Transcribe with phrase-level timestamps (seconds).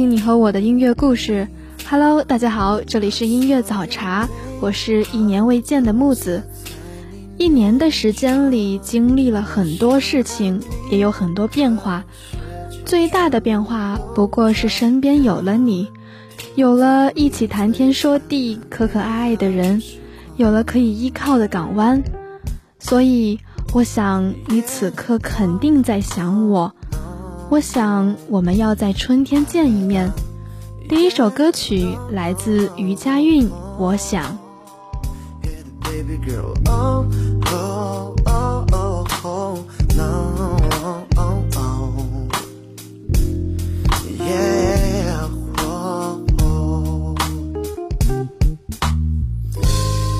[0.00, 1.46] 听你和我的音乐故事。
[1.86, 4.26] Hello，大家好，这里是音乐早茶，
[4.58, 6.42] 我是一年未见的木子。
[7.36, 10.58] 一年的时间里，经历了很多事情，
[10.90, 12.02] 也有很多变化。
[12.86, 15.86] 最大的变化不过是身边有了你，
[16.54, 19.82] 有了一起谈天说地、可可爱爱的人，
[20.38, 22.02] 有了可以依靠的港湾。
[22.78, 23.38] 所以，
[23.74, 26.74] 我想你此刻肯定在想我。
[27.50, 30.12] 我想，我们要在春天见一面。
[30.88, 34.22] 第一首歌曲来自于佳韵，《我想》。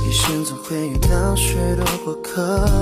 [0.09, 2.80] 一生总会遇到许多过客。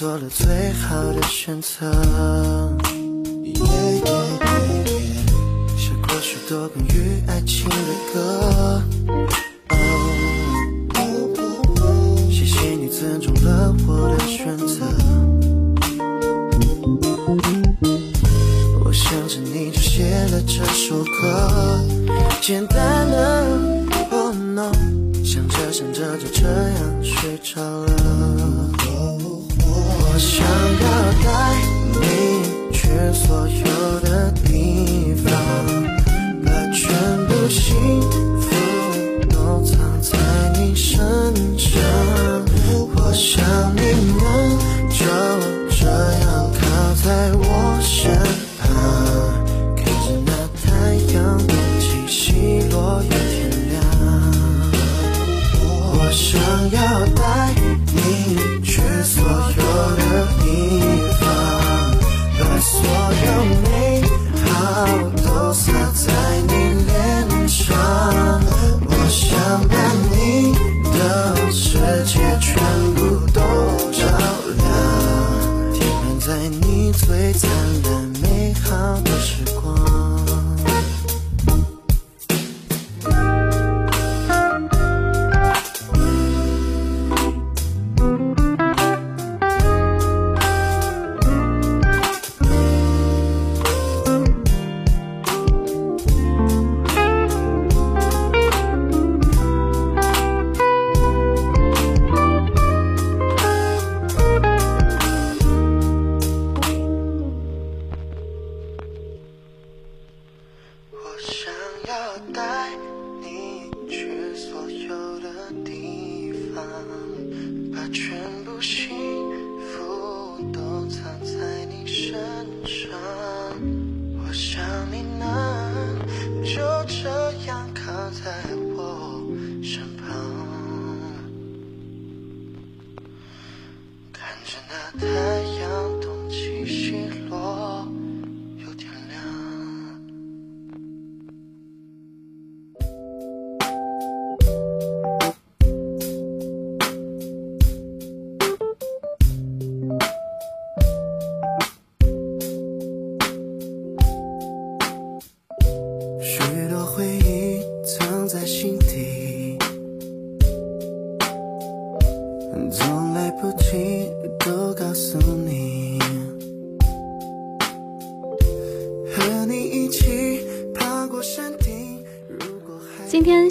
[0.00, 1.92] 做了最好的选择。
[5.76, 7.76] 写过许多关于爱情的
[8.14, 8.49] 歌，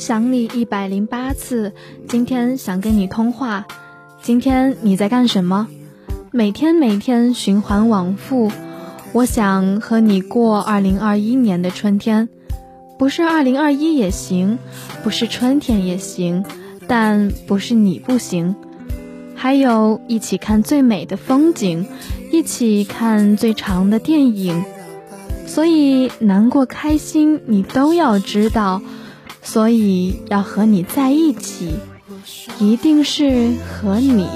[0.10, 1.72] 想你一百零八次，
[2.08, 3.68] 今天想跟你通话，
[4.24, 5.68] 今天你在干什么？
[6.32, 8.52] 每天每天循环往复，
[9.14, 12.28] 我想和你过二零二一年的春天，
[12.98, 14.58] 不是二零二一也行，
[15.04, 16.44] 不是春天也行，
[16.88, 18.56] 但不是你不行。
[19.36, 21.86] 还有一起看最美的风景，
[22.32, 24.64] 一起看最长的电影，
[25.46, 28.82] 所以难过开心你都要知道。
[29.42, 31.74] 所以要和你在一起，
[32.60, 34.28] 一定是和你。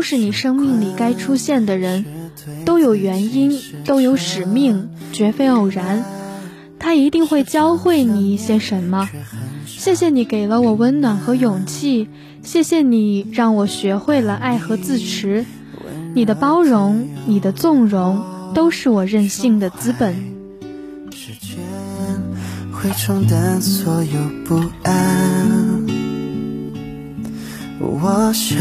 [0.00, 2.06] 都是你生命里该出现的人，
[2.64, 6.02] 都有原因，都有使命，绝非偶然。
[6.78, 9.10] 他一定会教会你一些什么。
[9.66, 12.08] 谢谢你给了我温暖和勇气，
[12.42, 15.44] 谢谢你让我学会了爱和自持。
[16.14, 20.14] 你的包容，你的纵容，都是我任性的资本。
[21.12, 21.58] 时间
[22.72, 25.86] 会冲淡所有不安。
[27.82, 28.58] 我想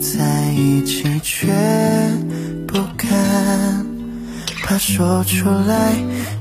[0.00, 1.48] 在一起，却
[2.66, 3.86] 不敢，
[4.62, 5.92] 怕说出来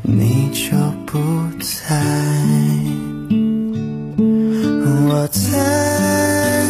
[0.04, 1.18] 你就不
[1.60, 2.02] 在。
[5.10, 6.68] 我在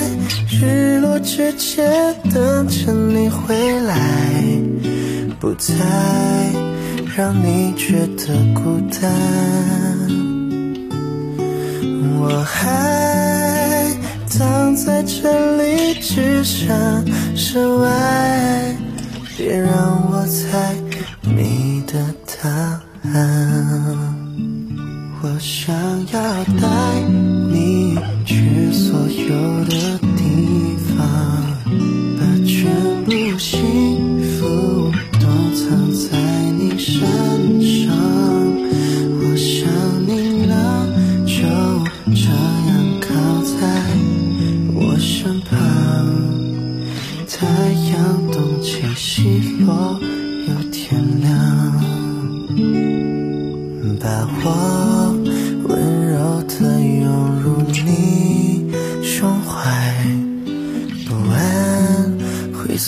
[0.49, 3.95] 日落之前等着你回来，
[5.39, 5.73] 不再
[7.15, 9.11] 让你觉得孤单。
[12.19, 13.16] 我还。
[14.37, 16.69] 藏在这里，只想
[17.35, 18.75] 身外，
[19.35, 19.71] 别让
[20.11, 20.75] 我猜
[21.23, 21.93] 你的
[22.43, 22.47] 答
[23.13, 24.15] 案。
[25.23, 25.75] 我想
[26.13, 26.67] 要带
[27.51, 30.97] 你去所有的地方，
[32.19, 32.69] 把全
[33.05, 35.25] 部幸福都
[35.55, 36.15] 藏在
[36.59, 37.01] 你身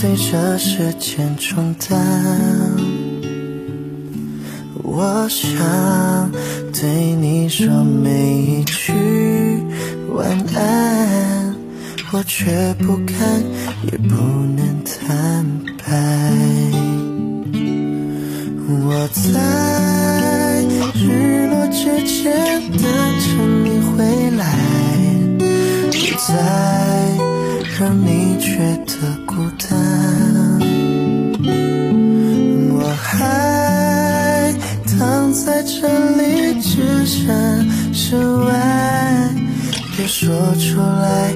[0.02, 2.00] 随着时间冲淡。
[4.82, 6.32] 我想
[6.72, 8.94] 对你说每一句
[10.14, 10.26] 晚
[10.56, 11.54] 安，
[12.14, 13.44] 我却不敢
[13.92, 14.16] 也不
[14.56, 15.46] 能坦
[15.80, 15.84] 白。
[18.70, 19.69] 我在
[27.80, 28.94] 让你觉得
[29.26, 29.70] 孤单。
[32.74, 34.54] 我还
[34.86, 39.34] 躺在这里，置身事外，
[39.96, 41.34] 别说出来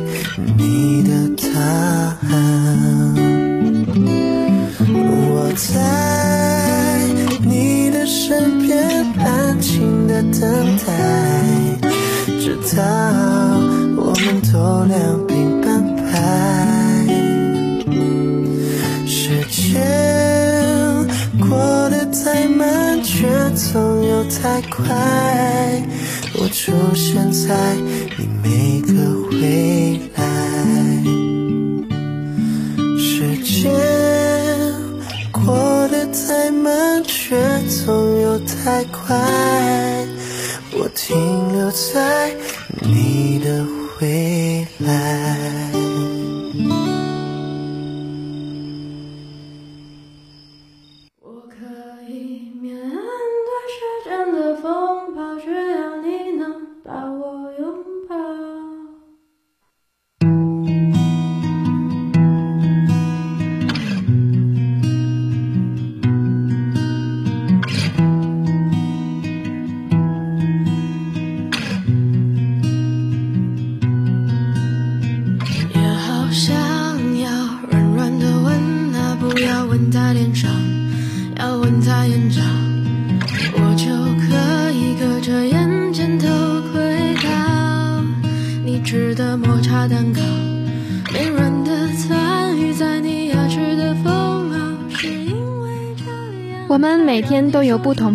[0.58, 1.48] 你的答
[2.28, 3.16] 案。
[4.86, 7.08] 我在
[7.48, 8.86] 你的身边，
[9.18, 10.92] 安静的等待，
[12.42, 12.84] 直到
[13.96, 15.63] 我们都两鬓。
[19.06, 19.82] 时间
[21.40, 24.94] 过得太慢，却总又太快。
[26.36, 27.76] 我出现在
[28.18, 28.94] 你每个
[29.32, 30.24] 未来。
[32.98, 33.72] 时间
[35.32, 37.36] 过得太慢，却
[37.68, 39.18] 总又太快。
[40.76, 41.16] 我停
[41.54, 42.36] 留在
[42.82, 43.66] 你的
[44.02, 45.73] 未来。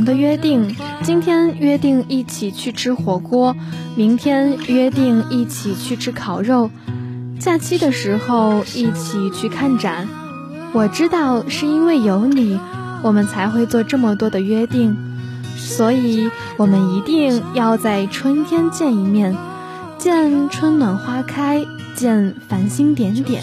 [0.09, 3.55] 的约定，今天约定一起去吃火锅，
[3.95, 6.71] 明天约定一起去吃烤肉，
[7.38, 10.09] 假期的时候一起去看展。
[10.73, 12.59] 我知道是因为有你，
[13.03, 14.97] 我们才会做这么多的约定，
[15.59, 19.37] 所以我们一定要在春天见一面，
[19.99, 23.43] 见春暖花开，见繁星点点。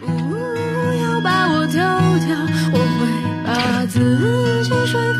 [0.00, 1.78] 不要把我丢
[2.26, 2.38] 掉，
[2.72, 3.04] 我会
[3.44, 3.98] 把自
[4.64, 5.17] 己说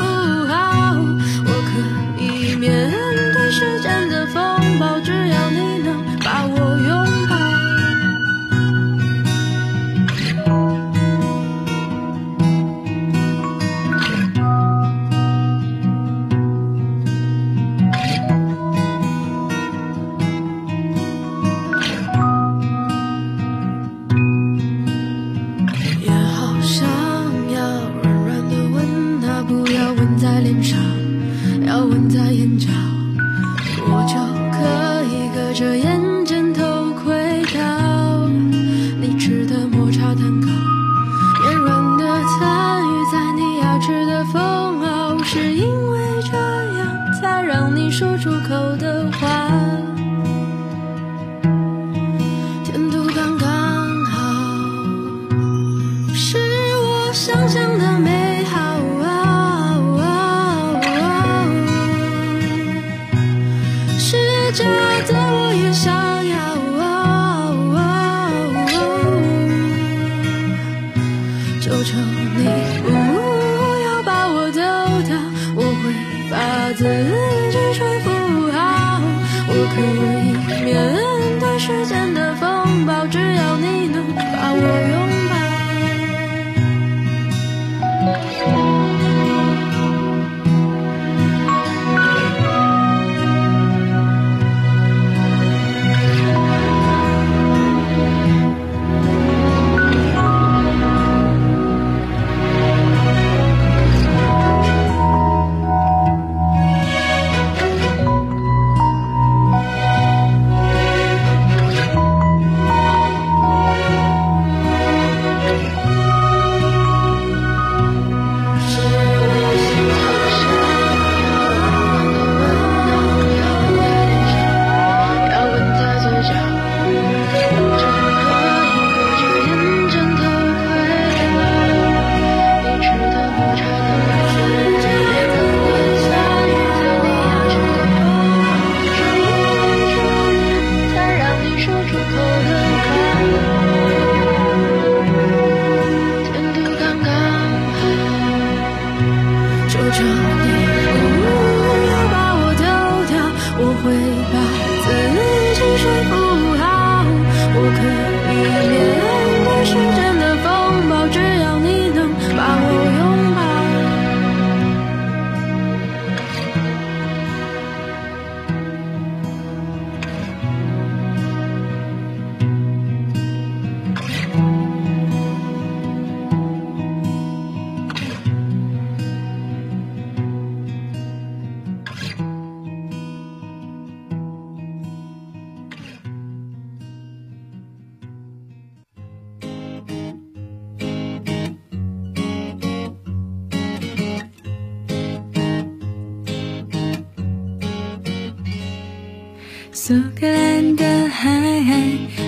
[199.89, 201.41] 苏格兰的海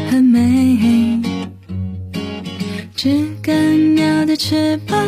[0.09, 1.21] 很美，
[2.97, 5.07] 知更鸟的翅膀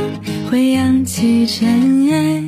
[0.51, 2.43] 会扬起尘埃，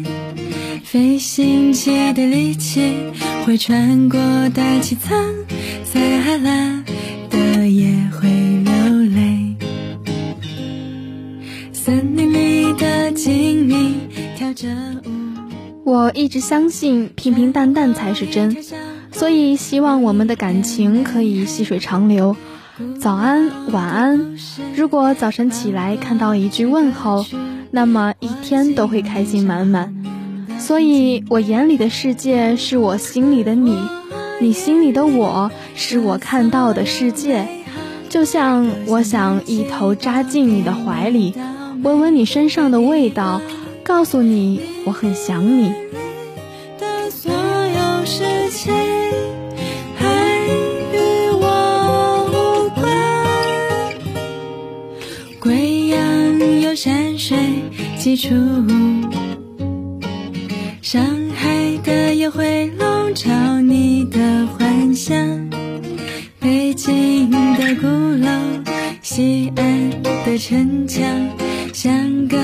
[0.84, 2.94] 飞行器的力气
[3.46, 5.16] 会穿过大气层，
[5.84, 6.84] 撒哈拉
[7.30, 8.74] 的夜会流
[9.06, 9.56] 泪，
[11.72, 13.94] 森林里的精灵
[14.36, 14.68] 跳着
[15.06, 15.10] 舞。
[15.82, 18.54] 我一直相信平平淡淡才是真，
[19.14, 22.36] 所以希望我们的感情可以细水长流。
[23.00, 24.36] 早安，晚安。
[24.76, 27.24] 如果早晨起来看到一句问候，
[27.70, 29.94] 那么一天都会开心满满。
[30.58, 33.78] 所以我眼里的世界是我心里的你，
[34.40, 37.46] 你心里的我是我看到的世界。
[38.08, 41.34] 就像我想一头扎进你的怀里，
[41.82, 43.40] 闻闻你身上的味道。
[43.84, 45.72] 告诉你，我很想你。
[58.04, 58.34] 起初，
[60.82, 61.02] 上
[61.34, 65.16] 海的夜会笼罩你的幻想，
[66.38, 67.86] 北京的鼓
[68.22, 68.28] 楼，
[69.00, 69.90] 西安
[70.26, 71.02] 的城墙。
[71.72, 72.36] 相隔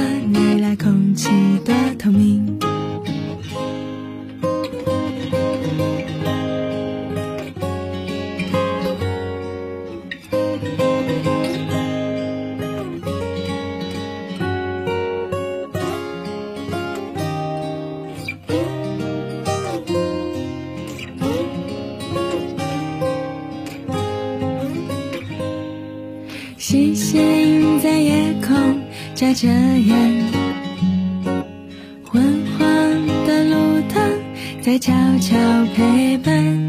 [26.61, 28.79] 星星在夜空。
[29.15, 30.25] 眨着眼，
[32.05, 32.23] 昏
[32.59, 32.67] 黄
[33.27, 34.21] 的路灯
[34.61, 35.37] 在悄悄
[35.75, 36.69] 陪伴。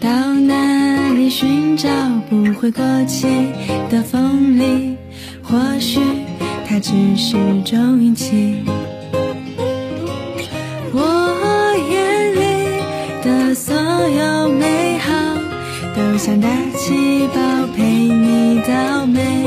[0.00, 1.90] 到哪里寻找
[2.30, 3.26] 不会过期
[3.90, 4.96] 的风铃？
[5.42, 6.00] 或许
[6.66, 8.56] 它只是种运气。
[10.92, 12.40] 我眼里
[13.22, 15.12] 的所有美好，
[15.94, 17.63] 都像大气包
[18.66, 19.43] 到每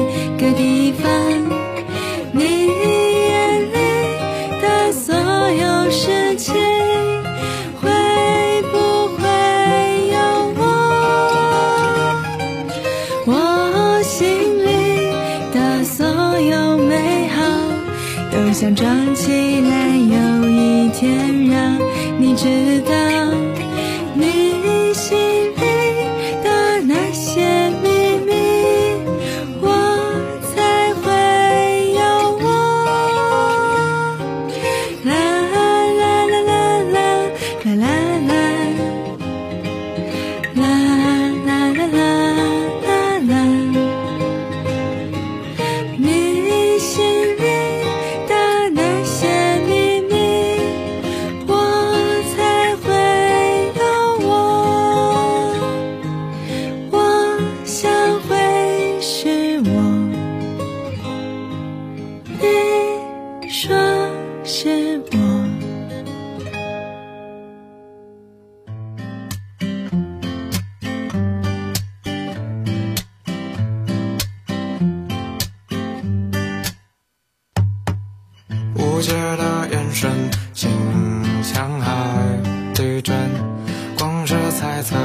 [83.98, 84.96] 光是猜测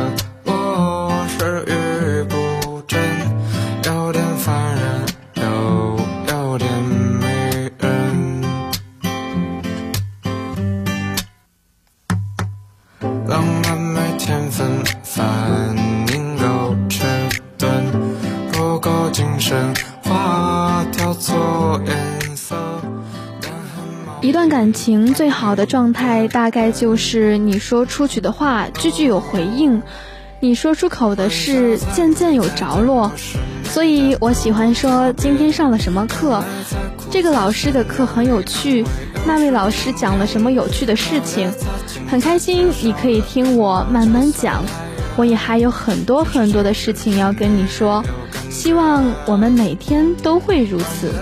[24.63, 29.83] 感情最好的状态，大概就是你说出去的话句句有回应，
[30.39, 33.11] 你说出口的事件件有着落。
[33.65, 36.45] 所以我喜欢说今天上了什么课，
[37.11, 38.85] 这个老师的课很有趣，
[39.27, 41.51] 那位老师讲了什么有趣的事情，
[42.09, 44.63] 很开心你可以听我慢慢讲，
[45.17, 48.05] 我也还有很多很多的事情要跟你说，
[48.49, 51.13] 希望我们每天都会如此。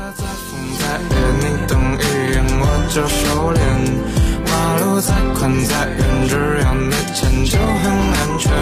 [3.01, 3.59] 就收敛，
[4.45, 8.53] 马路再宽再远，只要你牵就很安全。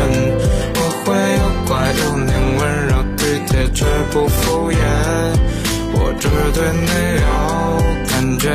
[0.77, 1.07] 我会
[1.39, 4.79] 有乖有黏，温柔体贴绝不敷衍。
[5.93, 7.27] 我只对你有
[8.07, 8.47] 感觉，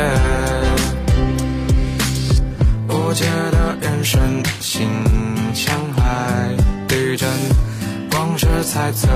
[2.87, 4.87] 无解的眼神，心
[5.53, 6.01] 像海
[6.87, 6.93] 底。
[7.17, 9.07] 的猜测，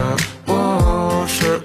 [0.46, 1.60] 我是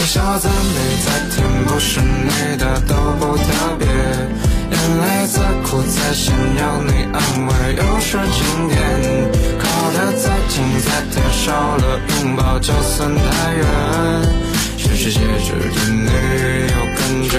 [0.00, 3.86] 微笑赞美在听，不是你的都不特别。
[3.86, 8.80] 眼泪再苦再咸，要你安慰又是晴天。
[9.58, 13.62] 靠得再近再贴，少了拥抱就算太远。
[14.78, 16.08] 全世界只对你
[16.72, 17.38] 有感觉。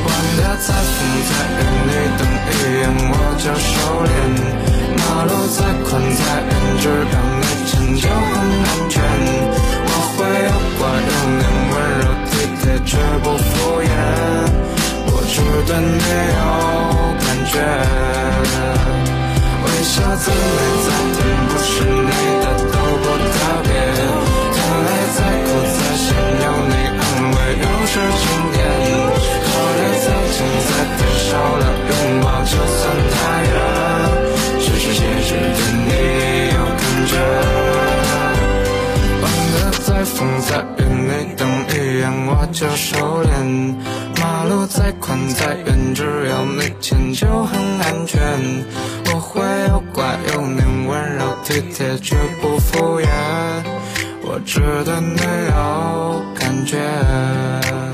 [0.00, 0.96] 玩的再疯
[1.28, 2.50] 再远，你瞪一
[2.80, 4.08] 眼我就收敛。
[4.96, 6.50] 马路再宽再远，
[6.80, 8.96] 只要你牵就很安全。
[10.24, 13.44] 我会有乖有黏，温柔体贴绝不敷
[13.84, 13.86] 衍。
[15.04, 15.36] 我只
[15.68, 16.00] 对你
[16.40, 16.42] 有
[17.20, 17.54] 感觉。
[19.64, 23.68] 微笑再美再甜，不是你的都不特别。
[24.54, 26.06] 眼泪再苦再咸，
[26.40, 28.56] 有你安慰又是晴天。
[29.44, 32.56] 靠得再近再贴，少了拥抱就
[40.40, 43.74] 再远，你等一眼我就收敛。
[44.20, 48.20] 马路再宽再远，只要你牵就很安全。
[49.12, 53.08] 我会又乖又黏，温柔体贴绝不敷衍。
[54.22, 57.93] 我只对你有感觉。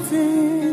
[0.00, 0.67] 子，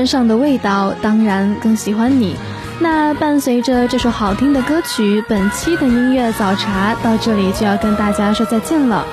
[0.00, 2.34] 身上的味道，当然更喜欢你。
[2.78, 9.04] 那伴随着这首好听的歌曲，本期的音乐早茶到这里就要跟大家说再见了。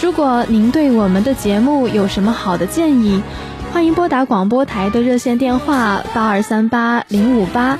[0.00, 3.22] 如果您对我们的节目有什么好的建议，
[3.72, 7.78] 欢迎拨打广播台的热线电话八二三八零五八，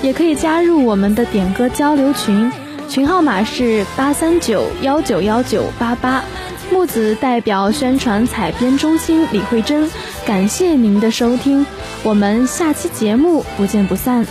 [0.00, 2.52] 也可以加入我们的点歌交流群，
[2.88, 6.22] 群号码是八三九幺九幺九八八。
[6.70, 9.90] 木子代表宣传采编中心李慧珍，
[10.24, 11.66] 感谢您的收听，
[12.02, 14.26] 我们下期节目不见不散。